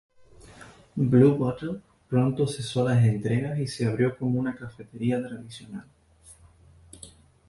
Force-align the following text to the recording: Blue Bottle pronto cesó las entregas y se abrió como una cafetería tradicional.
Blue 0.95 1.37
Bottle 1.37 1.79
pronto 2.09 2.47
cesó 2.47 2.83
las 2.83 3.05
entregas 3.05 3.59
y 3.59 3.67
se 3.67 3.85
abrió 3.85 4.17
como 4.17 4.39
una 4.39 4.55
cafetería 4.55 5.21
tradicional. 5.21 5.85